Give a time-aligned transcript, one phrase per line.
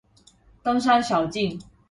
[0.63, 1.61] 登山小徑